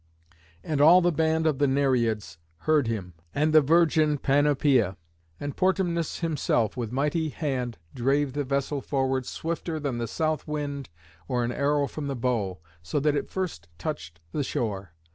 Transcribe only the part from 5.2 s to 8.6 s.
and Portumnus himself with mighty hand drave the